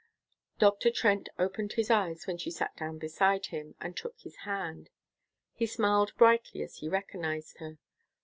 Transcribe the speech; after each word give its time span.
Dr. 0.57 0.89
Trent 0.89 1.29
opened 1.37 1.73
his 1.73 1.91
eyes 1.91 2.25
when 2.25 2.39
she 2.39 2.49
sat 2.49 2.75
down 2.75 2.97
beside 2.97 3.45
him, 3.45 3.75
and 3.79 3.95
took 3.95 4.17
his 4.17 4.35
hand. 4.37 4.89
He 5.53 5.67
smiled 5.67 6.15
brightly 6.17 6.63
as 6.63 6.77
he 6.77 6.89
recognized 6.89 7.59
her. 7.59 7.77